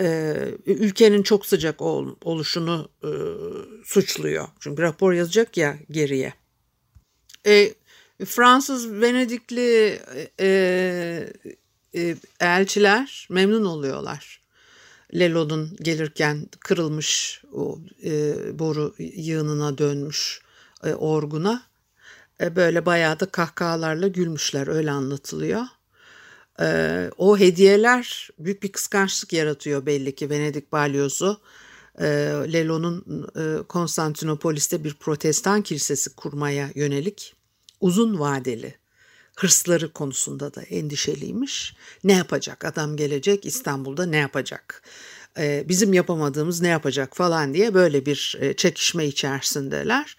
e, 0.00 0.34
ülkenin 0.66 1.22
çok 1.22 1.46
sıcak 1.46 1.82
ol, 1.82 2.16
oluşunu 2.24 2.88
e, 3.04 3.10
suçluyor. 3.84 4.48
Çünkü 4.60 4.82
rapor 4.82 5.12
yazacak 5.12 5.56
ya 5.56 5.76
geriye. 5.90 6.34
E, 7.46 7.74
Fransız 8.24 8.92
Venedikli 8.92 10.00
e, 10.40 10.46
e, 11.94 12.16
elçiler 12.40 13.26
memnun 13.30 13.64
oluyorlar 13.64 14.41
Lelo'nun 15.14 15.76
gelirken 15.82 16.48
kırılmış 16.60 17.42
o 17.52 17.78
e, 18.04 18.34
boru 18.58 18.94
yığınına 18.98 19.78
dönmüş 19.78 20.40
e, 20.84 20.94
orguna. 20.94 21.62
E, 22.40 22.56
böyle 22.56 22.86
bayağı 22.86 23.20
da 23.20 23.26
kahkahalarla 23.26 24.08
gülmüşler 24.08 24.68
öyle 24.68 24.90
anlatılıyor. 24.90 25.62
E, 26.60 27.10
o 27.18 27.38
hediyeler 27.38 28.28
büyük 28.38 28.62
bir 28.62 28.72
kıskançlık 28.72 29.32
yaratıyor 29.32 29.86
belli 29.86 30.14
ki 30.14 30.30
Venedik 30.30 30.72
balyozu. 30.72 31.40
e, 31.98 32.06
Lelo'nun 32.52 33.26
e, 33.36 33.62
Konstantinopolis'te 33.62 34.84
bir 34.84 34.94
protestan 34.94 35.62
kilisesi 35.62 36.16
kurmaya 36.16 36.70
yönelik 36.74 37.34
uzun 37.80 38.18
vadeli 38.20 38.81
hırsları 39.36 39.92
konusunda 39.92 40.54
da 40.54 40.62
endişeliymiş. 40.62 41.74
Ne 42.04 42.12
yapacak? 42.12 42.64
Adam 42.64 42.96
gelecek 42.96 43.46
İstanbul'da 43.46 44.06
ne 44.06 44.16
yapacak? 44.16 44.82
Ee, 45.38 45.64
bizim 45.68 45.92
yapamadığımız 45.92 46.60
ne 46.60 46.68
yapacak 46.68 47.16
falan 47.16 47.54
diye 47.54 47.74
böyle 47.74 48.06
bir 48.06 48.36
e, 48.40 48.56
çekişme 48.56 49.06
içerisindeler. 49.06 50.16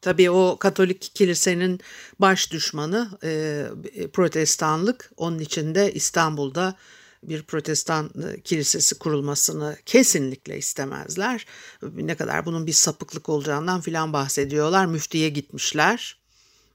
Tabii 0.00 0.30
o 0.30 0.56
Katolik 0.58 1.14
kilisenin 1.14 1.80
baş 2.18 2.52
düşmanı 2.52 3.18
e, 3.24 3.66
protestanlık. 4.12 5.12
Onun 5.16 5.38
içinde 5.38 5.92
İstanbul'da 5.92 6.76
bir 7.22 7.42
protestan 7.42 8.10
e, 8.28 8.40
kilisesi 8.40 8.98
kurulmasını 8.98 9.76
kesinlikle 9.86 10.58
istemezler. 10.58 11.46
Ne 11.82 12.14
kadar 12.14 12.46
bunun 12.46 12.66
bir 12.66 12.72
sapıklık 12.72 13.28
olacağından 13.28 13.80
filan 13.80 14.12
bahsediyorlar. 14.12 14.86
Müftiye 14.86 15.28
gitmişler. 15.28 16.19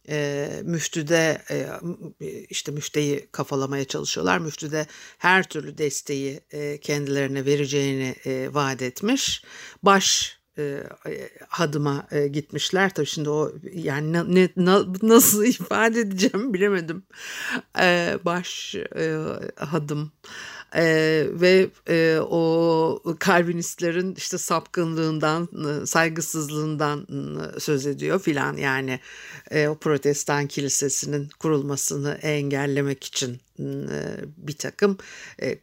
E, 0.09 0.49
müftüde 0.63 1.41
e, 1.51 1.69
işte 2.49 2.71
müfteyi 2.71 3.27
kafalamaya 3.31 3.85
çalışıyorlar. 3.85 4.39
Müftüde 4.39 4.87
her 5.17 5.43
türlü 5.49 5.77
desteği 5.77 6.39
e, 6.51 6.77
kendilerine 6.77 7.45
vereceğini 7.45 8.15
e, 8.25 8.53
vaat 8.53 8.81
etmiş. 8.81 9.43
Baş 9.83 10.37
e, 10.57 10.83
hadıma 11.47 12.07
e, 12.11 12.27
gitmişler. 12.27 12.93
Tabii 12.93 13.05
şimdi 13.05 13.29
o 13.29 13.51
yani 13.73 14.13
ne, 14.13 14.49
ne, 14.55 14.77
nasıl 15.01 15.43
ifade 15.45 15.99
edeceğim 15.99 16.53
bilemedim. 16.53 17.03
E, 17.79 18.19
baş 18.25 18.75
e, 18.75 19.17
hadım 19.55 20.11
e, 20.75 20.83
ve 21.31 21.69
e, 21.89 22.19
o 22.19 23.03
Kalvinistlerin 23.19 24.15
işte 24.15 24.37
sapkınlığından, 24.37 25.49
saygısızlığından 25.85 27.07
söz 27.59 27.85
ediyor 27.85 28.19
filan 28.19 28.57
yani 28.57 28.99
e, 29.51 29.67
o 29.67 29.75
Protestan 29.75 30.47
kilisesinin 30.47 31.29
kurulmasını 31.39 32.19
engellemek 32.21 33.03
için 33.03 33.41
e, 33.59 33.99
bir 34.37 34.57
takım 34.57 34.97
e, 35.41 35.57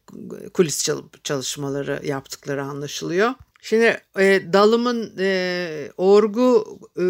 kulis 0.54 0.88
çalışmaları 1.25 2.00
yaptıkları 2.04 2.62
anlaşılıyor. 2.62 3.30
Şimdi 3.62 4.00
e, 4.18 4.42
dalımın 4.52 5.12
e, 5.18 5.90
orgu 5.97 6.78
e, 6.99 7.04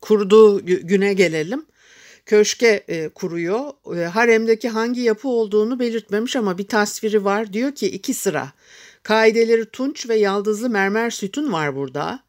kurduğu 0.00 0.66
güne 0.66 1.14
gelelim. 1.14 1.66
Köşke 2.26 2.84
e, 2.88 3.08
kuruyor. 3.08 3.72
E, 3.96 4.04
haremdeki 4.04 4.68
hangi 4.68 5.00
yapı 5.00 5.28
olduğunu 5.28 5.78
belirtmemiş 5.78 6.36
ama 6.36 6.58
bir 6.58 6.68
tasviri 6.68 7.24
var. 7.24 7.52
Diyor 7.52 7.74
ki 7.74 7.90
iki 7.90 8.14
sıra. 8.14 8.52
Kaideleri 9.02 9.66
tunç 9.66 10.08
ve 10.08 10.16
yaldızlı 10.16 10.70
mermer 10.70 11.10
sütun 11.10 11.52
var 11.52 11.76
burada. 11.76 12.22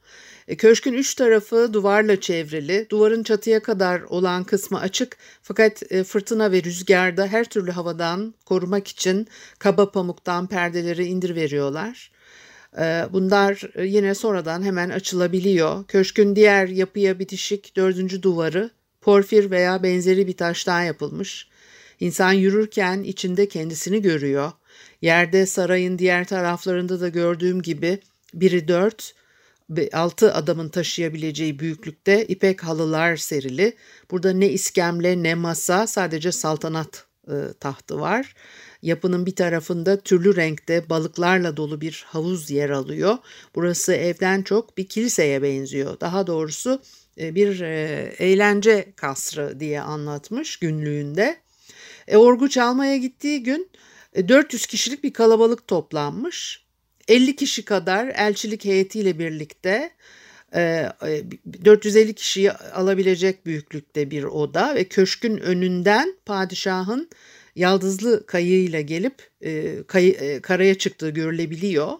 E, 0.47 0.55
köşkün 0.57 0.93
üç 0.93 1.15
tarafı 1.15 1.73
duvarla 1.73 2.21
çevrili. 2.21 2.87
Duvarın 2.89 3.23
çatıya 3.23 3.59
kadar 3.59 4.01
olan 4.01 4.43
kısmı 4.43 4.79
açık 4.79 5.17
fakat 5.41 5.91
e, 5.91 6.03
fırtına 6.03 6.51
ve 6.51 6.63
rüzgarda 6.63 7.27
her 7.27 7.45
türlü 7.45 7.71
havadan 7.71 8.33
korumak 8.45 8.87
için 8.87 9.27
kaba 9.59 9.91
pamuktan 9.91 10.47
perdeleri 10.47 11.05
indir 11.05 11.35
veriyorlar. 11.35 12.11
Ee, 12.79 13.05
bunlar 13.13 13.61
e, 13.75 13.85
yine 13.85 14.15
sonradan 14.15 14.63
hemen 14.63 14.89
açılabiliyor. 14.89 15.83
Köşkün 15.87 16.35
diğer 16.35 16.67
yapıya 16.67 17.19
bitişik 17.19 17.75
dördüncü 17.75 18.23
duvarı 18.23 18.69
porfir 19.03 19.51
veya 19.51 19.83
benzeri 19.83 20.27
bir 20.27 20.37
taştan 20.37 20.81
yapılmış. 20.81 21.47
İnsan 21.99 22.33
yürürken 22.33 23.03
içinde 23.03 23.47
kendisini 23.47 24.01
görüyor. 24.01 24.51
Yerde 25.01 25.45
sarayın 25.45 25.99
diğer 25.99 26.27
taraflarında 26.27 27.01
da 27.01 27.09
gördüğüm 27.09 27.61
gibi 27.61 27.99
biri 28.33 28.67
dört, 28.67 29.13
altı 29.93 30.33
adamın 30.33 30.69
taşıyabileceği 30.69 31.59
büyüklükte 31.59 32.25
ipek 32.25 32.63
halılar 32.63 33.15
serili. 33.15 33.73
Burada 34.11 34.33
ne 34.33 34.49
iskemle 34.49 35.23
ne 35.23 35.35
masa 35.35 35.87
sadece 35.87 36.31
saltanat 36.31 37.05
e, 37.27 37.35
tahtı 37.59 37.99
var. 37.99 38.33
Yapının 38.81 39.25
bir 39.25 39.35
tarafında 39.35 39.99
türlü 39.99 40.35
renkte 40.35 40.89
balıklarla 40.89 41.57
dolu 41.57 41.81
bir 41.81 42.05
havuz 42.07 42.51
yer 42.51 42.69
alıyor. 42.69 43.17
Burası 43.55 43.93
evden 43.93 44.41
çok 44.41 44.77
bir 44.77 44.87
kiliseye 44.87 45.43
benziyor. 45.43 45.99
Daha 45.99 46.27
doğrusu 46.27 46.81
bir 47.17 47.61
e, 47.61 48.13
eğlence 48.19 48.93
kasrı 48.95 49.59
diye 49.59 49.81
anlatmış 49.81 50.57
günlüğünde. 50.57 51.37
E, 52.07 52.17
orgu 52.17 52.49
çalmaya 52.49 52.97
gittiği 52.97 53.43
gün 53.43 53.69
400 54.15 54.65
kişilik 54.65 55.03
bir 55.03 55.13
kalabalık 55.13 55.67
toplanmış. 55.67 56.63
50 57.07 57.35
kişi 57.35 57.65
kadar 57.65 58.07
elçilik 58.07 58.65
heyetiyle 58.65 59.19
birlikte 59.19 59.91
450 60.53 62.13
kişiyi 62.13 62.51
alabilecek 62.51 63.45
büyüklükte 63.45 64.11
bir 64.11 64.23
oda 64.23 64.75
ve 64.75 64.83
köşkün 64.83 65.37
önünden 65.37 66.15
padişahın 66.25 67.09
yaldızlı 67.55 68.25
kayığıyla 68.25 68.81
gelip 68.81 69.29
e, 69.41 69.51
e, 69.95 70.41
karaya 70.41 70.75
çıktığı 70.75 71.09
görülebiliyor. 71.09 71.91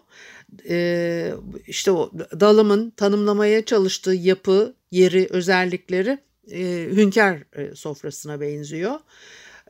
E, 0.68 1.32
işte 1.66 1.90
o 1.90 2.10
dalımın 2.40 2.90
tanımlamaya 2.90 3.64
çalıştığı 3.64 4.14
yapı, 4.14 4.74
yeri, 4.94 5.26
özellikleri 5.30 6.18
e, 6.50 6.88
hünkâr 6.96 7.38
e, 7.56 7.74
sofrasına 7.74 8.40
benziyor. 8.40 9.00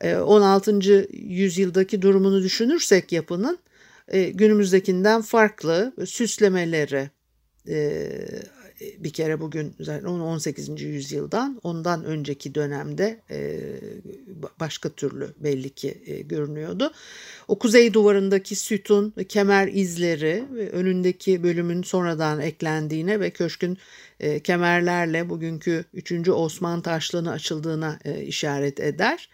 E, 0.01 0.15
16. 0.15 1.07
yüzyıldaki 1.13 2.01
durumunu 2.01 2.43
düşünürsek 2.43 3.11
yapının 3.11 3.59
e, 4.07 4.23
günümüzdekinden 4.23 5.21
farklı 5.21 5.93
süslemeleri, 6.05 7.09
e, 7.67 8.09
bir 8.99 9.09
kere 9.09 9.41
bugün 9.41 9.75
18. 10.05 10.81
yüzyıldan 10.81 11.59
ondan 11.63 12.03
önceki 12.03 12.55
dönemde 12.55 13.21
e, 13.31 13.59
başka 14.59 14.89
türlü 14.89 15.33
belli 15.39 15.69
ki 15.69 16.01
e, 16.05 16.21
görünüyordu. 16.21 16.91
O 17.47 17.59
kuzey 17.59 17.93
duvarındaki 17.93 18.55
sütun 18.55 19.13
kemer 19.29 19.67
izleri 19.67 20.43
ve 20.51 20.69
önündeki 20.69 21.43
bölümün 21.43 21.83
sonradan 21.83 22.41
eklendiğine 22.41 23.19
ve 23.19 23.29
köşkün 23.29 23.77
e, 24.19 24.39
kemerlerle 24.39 25.29
bugünkü 25.29 25.85
3. 25.93 26.29
Osman 26.29 26.81
taşlığına 26.81 27.31
açıldığına 27.31 27.99
işaret 28.25 28.79
eder. 28.79 29.29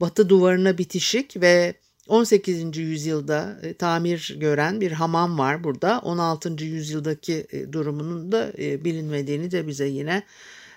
Batı 0.00 0.28
duvarına 0.28 0.78
bitişik 0.78 1.40
ve 1.40 1.74
18. 2.08 2.76
yüzyılda 2.76 3.58
e, 3.62 3.74
tamir 3.74 4.36
gören 4.40 4.80
bir 4.80 4.92
hamam 4.92 5.38
var 5.38 5.64
burada. 5.64 6.00
16. 6.00 6.64
yüzyıldaki 6.64 7.46
e, 7.52 7.72
durumunun 7.72 8.32
da 8.32 8.52
e, 8.58 8.84
bilinmediğini 8.84 9.50
de 9.50 9.66
bize 9.66 9.86
yine 9.86 10.22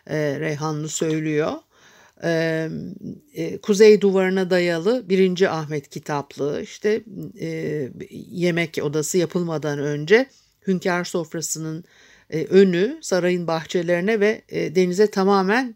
Reyhanlı 0.10 0.90
söylüyor. 0.90 1.52
Kuzey 3.62 4.02
duvarına 4.02 4.50
dayalı 4.50 5.10
1. 5.10 5.58
Ahmet 5.60 5.90
kitaplığı 5.90 6.62
işte 6.62 7.04
yemek 8.30 8.80
odası 8.82 9.18
yapılmadan 9.18 9.80
önce 9.80 10.30
hünkâr 10.68 11.04
sofrasının 11.04 11.84
önü 12.30 13.00
sarayın 13.02 13.48
bahçelerine 13.48 14.20
ve 14.20 14.42
denize 14.76 15.12
tamamen 15.12 15.76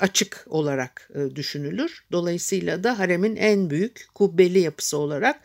açık 0.00 0.44
olarak 0.48 1.10
e, 1.14 1.36
düşünülür. 1.36 2.04
Dolayısıyla 2.12 2.84
da 2.84 2.98
haremin 2.98 3.36
en 3.36 3.70
büyük 3.70 4.06
kubbeli 4.14 4.58
yapısı 4.58 4.98
olarak 4.98 5.40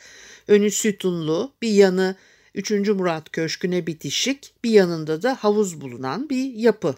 önü 0.48 0.72
sütunlu, 0.72 1.54
bir 1.62 1.72
yanı 1.72 2.16
3. 2.56 2.72
Murat 2.72 3.32
Köşkü'ne 3.32 3.88
bitişik, 3.88 4.54
bir 4.64 4.72
yanında 4.72 5.22
da 5.22 5.36
havuz 5.36 5.82
bulunan 5.82 6.30
bir 6.30 6.54
yapı. 6.54 6.96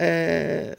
E, 0.00 0.76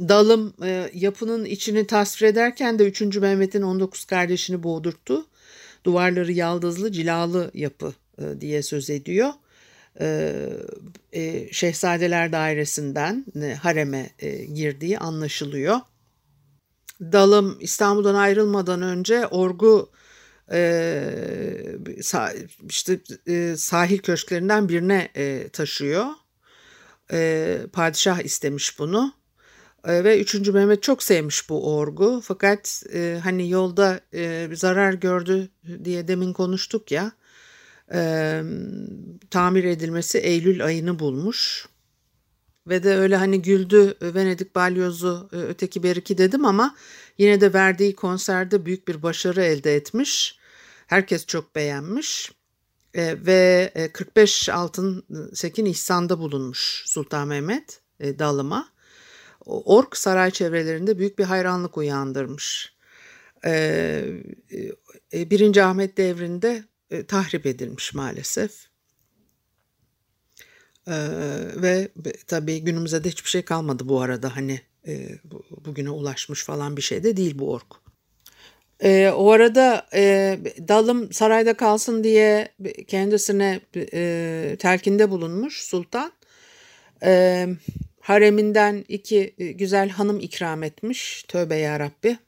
dalım 0.00 0.54
e, 0.62 0.90
yapının 0.94 1.44
içini 1.44 1.86
tasvir 1.86 2.26
ederken 2.26 2.78
de 2.78 2.88
3. 2.88 3.16
Mehmet'in 3.16 3.62
19 3.62 4.04
kardeşini 4.04 4.62
boğdurttu. 4.62 5.26
Duvarları 5.84 6.32
yaldızlı, 6.32 6.92
cilalı 6.92 7.50
yapı 7.54 7.94
e, 8.18 8.40
diye 8.40 8.62
söz 8.62 8.90
ediyor 8.90 9.32
e, 11.12 11.48
Şehzadeler 11.52 12.32
Dairesi'nden 12.32 13.26
e, 13.42 13.54
hareme 13.54 14.10
e, 14.18 14.44
girdiği 14.44 14.98
anlaşılıyor. 14.98 15.76
Dalım 17.00 17.56
İstanbul'dan 17.60 18.14
ayrılmadan 18.14 18.82
önce 18.82 19.26
Orgu 19.26 19.90
e, 20.52 21.78
işte 22.68 23.00
e, 23.26 23.54
sahil 23.56 23.98
köşklerinden 23.98 24.68
birine 24.68 25.08
e, 25.16 25.48
taşıyor. 25.48 26.06
E, 27.12 27.58
padişah 27.72 28.20
istemiş 28.20 28.78
bunu. 28.78 29.12
E, 29.84 30.04
ve 30.04 30.20
3. 30.20 30.34
Mehmet 30.34 30.82
çok 30.82 31.02
sevmiş 31.02 31.48
bu 31.48 31.76
orgu. 31.76 32.20
Fakat 32.24 32.82
e, 32.94 33.20
hani 33.22 33.50
yolda 33.50 34.00
e, 34.14 34.48
zarar 34.52 34.92
gördü 34.92 35.48
diye 35.84 36.08
demin 36.08 36.32
konuştuk 36.32 36.90
ya 36.92 37.12
e, 37.94 38.42
tamir 39.30 39.64
edilmesi 39.64 40.18
Eylül 40.18 40.64
ayını 40.64 40.98
bulmuş. 40.98 41.68
Ve 42.66 42.82
de 42.82 42.96
öyle 42.96 43.16
hani 43.16 43.42
güldü 43.42 43.94
Venedik 44.02 44.54
balyozu 44.54 45.28
öteki 45.32 45.82
beriki 45.82 46.18
dedim 46.18 46.44
ama 46.44 46.76
yine 47.18 47.40
de 47.40 47.52
verdiği 47.52 47.94
konserde 47.94 48.66
büyük 48.66 48.88
bir 48.88 49.02
başarı 49.02 49.42
elde 49.42 49.76
etmiş. 49.76 50.38
Herkes 50.86 51.26
çok 51.26 51.54
beğenmiş 51.54 52.32
e, 52.94 53.26
ve 53.26 53.72
45 53.92 54.48
altın 54.48 55.04
sekin 55.34 55.64
ihsanda 55.64 56.18
bulunmuş 56.18 56.82
Sultan 56.86 57.28
Mehmet 57.28 57.80
e, 58.00 58.18
dalıma. 58.18 58.68
Ork 59.46 59.96
saray 59.96 60.30
çevrelerinde 60.30 60.98
büyük 60.98 61.18
bir 61.18 61.24
hayranlık 61.24 61.76
uyandırmış. 61.76 62.74
E, 63.44 64.04
Birinci 65.12 65.62
Ahmet 65.62 65.96
devrinde 65.96 66.64
tahrip 67.08 67.46
edilmiş 67.46 67.94
maalesef. 67.94 68.70
ve 71.56 71.88
tabii 72.26 72.60
günümüzde 72.60 73.04
de 73.04 73.08
hiçbir 73.08 73.28
şey 73.28 73.42
kalmadı 73.42 73.88
bu 73.88 74.00
arada 74.00 74.36
hani 74.36 74.60
bugüne 75.64 75.90
ulaşmış 75.90 76.44
falan 76.44 76.76
bir 76.76 76.82
şey 76.82 77.04
de 77.04 77.16
değil 77.16 77.38
bu 77.38 77.52
ork. 77.52 77.66
E, 78.82 79.08
o 79.16 79.30
arada 79.30 79.86
e, 79.94 80.38
dalım 80.68 81.12
sarayda 81.12 81.54
kalsın 81.54 82.04
diye 82.04 82.48
kendisine 82.88 83.60
e, 83.76 84.56
telkinde 84.58 85.10
bulunmuş 85.10 85.62
sultan. 85.62 86.12
E, 87.04 87.46
hareminden 88.00 88.84
iki 88.88 89.34
güzel 89.38 89.88
hanım 89.88 90.20
ikram 90.20 90.62
etmiş. 90.62 91.24
Tövbe 91.28 91.56
yarabbi. 91.56 92.18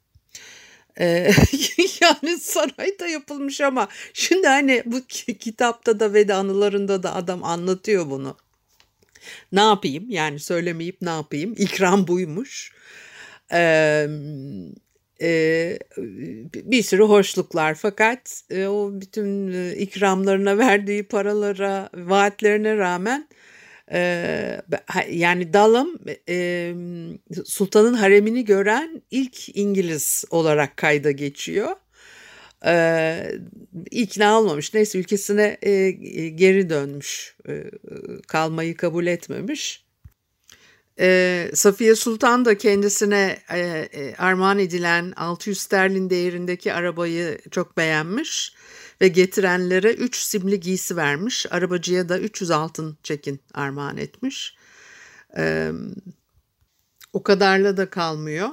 E, 0.99 1.31
yani 2.03 2.37
sarayda 2.37 3.07
yapılmış 3.07 3.61
ama 3.61 3.87
şimdi 4.13 4.47
hani 4.47 4.83
bu 4.85 5.01
kitapta 5.39 5.99
da 5.99 6.13
ve 6.13 6.27
de 6.27 6.33
anılarında 6.33 7.03
da 7.03 7.15
adam 7.15 7.43
anlatıyor 7.43 8.09
bunu. 8.09 8.37
Ne 9.51 9.61
yapayım 9.61 10.05
yani 10.09 10.39
söylemeyip 10.39 11.01
ne 11.01 11.09
yapayım 11.09 11.53
ikram 11.57 12.07
buymuş. 12.07 12.71
Eee 13.51 14.09
e, 15.23 15.79
bir 16.55 16.83
sürü 16.83 17.03
hoşluklar 17.03 17.75
fakat 17.75 18.41
e, 18.49 18.67
o 18.67 18.91
bütün 18.93 19.53
e, 19.53 19.75
ikramlarına 19.75 20.57
verdiği 20.57 21.03
paralara 21.03 21.89
vaatlerine 21.93 22.77
rağmen 22.77 23.27
e, 23.91 24.61
yani 25.09 25.53
Dalım 25.53 25.99
e, 26.29 26.73
sultanın 27.45 27.93
haremini 27.93 28.45
gören 28.45 29.01
ilk 29.11 29.57
İngiliz 29.57 30.25
olarak 30.29 30.77
kayda 30.77 31.11
geçiyor. 31.11 31.75
Ee, 32.65 33.31
ikna 33.91 34.39
olmamış. 34.39 34.73
Neyse 34.73 34.99
ülkesine 34.99 35.57
e, 35.61 35.91
geri 36.29 36.69
dönmüş. 36.69 37.37
E, 37.47 37.71
kalmayı 38.27 38.77
kabul 38.77 39.05
etmemiş. 39.05 39.85
E, 40.99 41.49
Safiye 41.53 41.95
Sultan 41.95 42.45
da 42.45 42.57
kendisine 42.57 43.39
e, 43.49 43.59
e, 43.59 44.15
armağan 44.15 44.59
edilen 44.59 45.13
600 45.15 45.59
sterlin 45.59 46.09
değerindeki 46.09 46.73
arabayı 46.73 47.39
çok 47.51 47.77
beğenmiş 47.77 48.53
ve 49.01 49.07
getirenlere 49.07 49.93
3 49.93 50.15
simli 50.15 50.59
giysi 50.59 50.97
vermiş. 50.97 51.45
Arabacıya 51.51 52.09
da 52.09 52.19
300 52.19 52.51
altın 52.51 52.97
çekin 53.03 53.39
armağan 53.53 53.97
etmiş. 53.97 54.55
E, 55.37 55.71
o 57.13 57.23
kadarla 57.23 57.77
da 57.77 57.89
kalmıyor. 57.89 58.49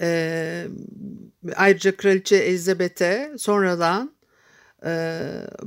E, 0.00 0.66
ayrıca 1.56 1.96
Kraliçe 1.96 2.36
Elizabeth'e 2.36 3.32
sonradan 3.38 4.14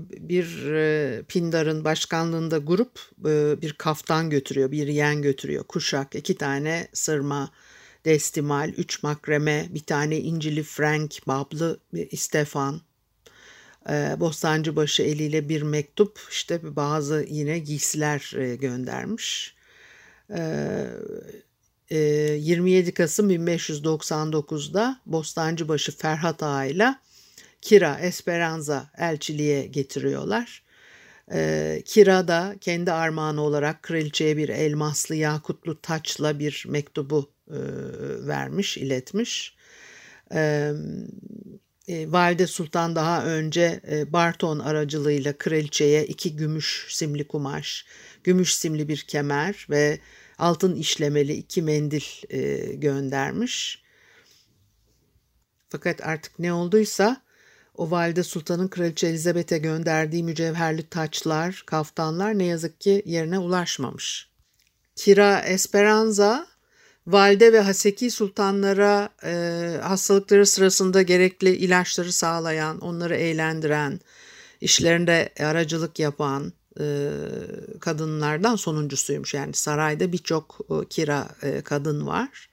bir 0.02 0.46
Pindar'ın 1.24 1.84
başkanlığında 1.84 2.58
grup 2.58 3.00
bir 3.62 3.74
kaftan 3.74 4.30
götürüyor, 4.30 4.72
bir 4.72 4.88
yen 4.88 5.22
götürüyor, 5.22 5.64
kuşak, 5.64 6.16
iki 6.16 6.38
tane 6.38 6.88
sırma, 6.94 7.52
destimal, 8.06 8.70
üç 8.70 9.04
makreme, 9.04 9.68
bir 9.70 9.84
tane 9.84 10.18
incili 10.18 10.64
Frank, 10.64 11.28
bablı 11.28 11.80
Stefan, 12.16 12.82
Bostancıbaşı 14.18 15.04
eliyle 15.04 15.50
bir 15.50 15.62
mektup, 15.62 16.20
işte 16.32 16.76
bazı 16.76 17.26
yine 17.30 17.60
giysiler 17.60 18.32
göndermiş. 18.56 19.56
27 21.90 22.94
Kasım 22.94 23.32
1599'da 23.32 25.00
Bostancıbaşı 25.06 25.98
Ferhat 25.98 26.44
Ağa 26.44 26.66
ile 26.66 26.96
Kira 27.62 28.00
Esperanza 28.00 28.92
elçiliğe 28.98 29.66
getiriyorlar. 29.66 30.64
Ee, 31.32 31.82
Kira 31.86 32.28
da 32.28 32.56
kendi 32.62 32.92
armağanı 32.92 33.42
olarak 33.42 33.84
kraliçeye 33.84 34.38
bir 34.38 34.50
elmaslı 34.50 35.16
yakutlu 35.16 35.82
taçla 35.82 36.40
bir 36.40 36.66
mektubu 36.68 37.32
e, 37.48 37.60
vermiş, 38.28 38.78
iletmiş. 38.78 39.56
Ee, 40.34 40.72
e, 41.88 42.12
Valide 42.12 42.48
Sultan 42.48 42.96
daha 42.96 43.26
önce 43.26 43.82
e, 43.92 44.14
Barton 44.14 44.60
aracılığıyla 44.60 45.34
kraliçeye 45.34 46.06
iki 46.06 46.36
gümüş 46.36 46.86
simli 46.90 47.28
kumaş, 47.28 47.86
gümüş 48.24 48.56
simli 48.56 48.88
bir 48.88 49.02
kemer 49.02 49.68
ve 49.70 50.00
altın 50.44 50.76
işlemeli 50.76 51.34
iki 51.34 51.62
mendil 51.62 52.04
e, 52.30 52.74
göndermiş. 52.76 53.84
Fakat 55.70 56.08
artık 56.08 56.40
ne 56.40 56.54
olduysa 56.54 57.22
o 57.76 57.92
valide 57.92 58.24
sultanın 58.24 58.68
kraliçe 58.68 59.08
Elizabeth'e 59.08 59.58
gönderdiği 59.58 60.24
mücevherli 60.24 60.90
taçlar, 60.90 61.64
kaftanlar 61.66 62.40
ne 62.40 62.44
yazık 62.44 62.82
ki 62.82 63.04
yerine 63.06 63.40
ulaşmamış. 63.40 64.30
Kira 64.96 65.40
Esperanza 65.40 66.48
valide 67.08 67.54
ve 67.54 67.60
haseki 67.60 68.12
sultanlara 68.12 69.10
e, 69.24 69.34
hastalıkları 69.82 70.46
sırasında 70.46 71.02
gerekli 71.02 71.56
ilaçları 71.56 72.12
sağlayan, 72.14 72.80
onları 72.80 73.16
eğlendiren, 73.16 74.00
işlerinde 74.62 75.30
aracılık 75.40 76.00
yapan 76.00 76.54
kadınlardan 77.80 78.56
sonuncusuymuş. 78.56 79.34
Yani 79.34 79.54
sarayda 79.54 80.12
birçok 80.12 80.60
e, 80.70 80.88
kira 80.90 81.30
e, 81.42 81.62
kadın 81.62 82.08
var 82.08 82.50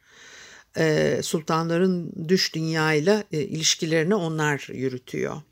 e, 0.77 1.21
sultanların 1.23 2.13
düş 2.29 2.55
dünyayla 2.55 3.25
e, 3.33 3.41
ilişkilerini 3.41 4.15
onlar 4.15 4.69
yürütüyor. 4.73 5.43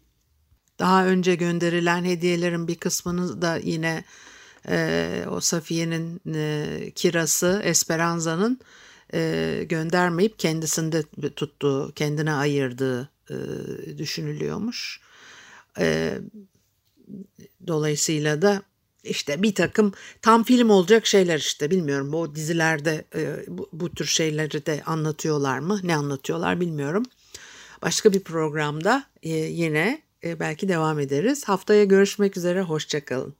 Daha 0.78 1.06
önce 1.06 1.34
gönderilen 1.34 2.04
hediyelerin 2.04 2.68
bir 2.68 2.74
kısmını 2.74 3.42
da 3.42 3.56
yine 3.56 4.04
e, 4.68 5.24
o 5.30 5.40
Safiye'nin 5.40 6.20
e, 6.34 6.90
kirası 6.94 7.60
Esperanza'nın 7.64 8.60
e, 9.14 9.64
göndermeyip 9.68 10.38
kendisinde 10.38 11.02
tuttuğu, 11.36 11.92
kendine 11.94 12.32
ayırdığı 12.32 13.10
e, 13.30 13.36
düşünülüyormuş. 13.98 15.00
Dolayısıyla 17.66 18.42
da 18.42 18.62
işte 19.04 19.42
bir 19.42 19.54
takım 19.54 19.92
tam 20.22 20.44
film 20.44 20.70
olacak 20.70 21.06
şeyler 21.06 21.38
işte 21.38 21.70
bilmiyorum 21.70 22.12
bu 22.12 22.34
dizilerde 22.34 23.04
e, 23.14 23.44
bu, 23.48 23.68
bu 23.72 23.94
tür 23.94 24.04
şeyleri 24.04 24.66
de 24.66 24.82
anlatıyorlar 24.86 25.58
mı 25.58 25.80
ne 25.82 25.96
anlatıyorlar 25.96 26.60
bilmiyorum. 26.60 27.02
Başka 27.82 28.12
bir 28.12 28.20
programda 28.20 29.04
e, 29.22 29.28
yine 29.30 30.02
e, 30.24 30.40
belki 30.40 30.68
devam 30.68 31.00
ederiz. 31.00 31.44
Haftaya 31.44 31.84
görüşmek 31.84 32.36
üzere 32.36 32.62
hoşçakalın. 32.62 33.34